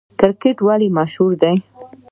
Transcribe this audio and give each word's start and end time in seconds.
کرکټ 0.19 0.57
ولې 0.67 0.87
مشهور 0.97 1.31
دی؟ 1.41 1.55